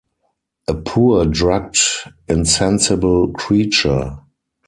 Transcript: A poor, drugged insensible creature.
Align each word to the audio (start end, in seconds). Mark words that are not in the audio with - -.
A 0.67 0.73
poor, 0.73 1.25
drugged 1.27 1.77
insensible 2.27 3.27
creature. 3.33 4.17